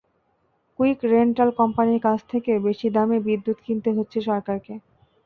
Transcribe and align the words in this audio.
Quick 0.79 0.99
rental 1.11 1.49
কোম্পানির 1.59 1.99
কাছ 2.05 2.19
থেকে 2.31 2.51
বেশি 2.65 2.87
দামে 2.95 3.17
বিদ্যুৎ 3.27 3.57
কিনতে 3.65 3.89
হচ্ছে 3.97 4.17
সরকারকে। 4.27 4.73